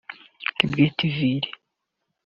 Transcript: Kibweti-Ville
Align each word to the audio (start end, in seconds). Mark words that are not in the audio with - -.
Kibweti-Ville 0.57 1.49